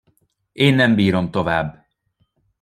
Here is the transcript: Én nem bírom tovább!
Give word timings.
Én 0.53 0.75
nem 0.75 0.95
bírom 0.95 1.31
tovább! 1.31 1.85